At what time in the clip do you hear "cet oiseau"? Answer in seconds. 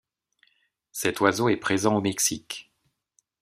0.91-1.47